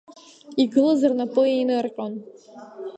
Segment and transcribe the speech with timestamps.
[0.61, 2.13] Игылаз рнапы еинырҟьон.